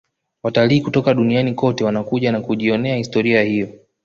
[0.43, 3.69] watalii kutoka duniani kote wanakuja na kujionea historia hiyo